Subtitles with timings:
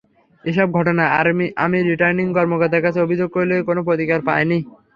[0.43, 1.11] এসব ঘটনায়
[1.63, 4.57] আমি রিটার্নিং কর্মকর্তার কাছে অভিযোগ করেও কোনো প্রতিকার পাইনি।